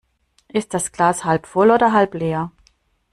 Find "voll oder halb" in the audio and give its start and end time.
1.45-2.15